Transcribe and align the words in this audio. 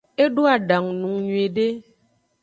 Edo 0.23 0.41
adangu 0.55 0.91
nung 0.99 1.17
nyiude. 1.23 1.67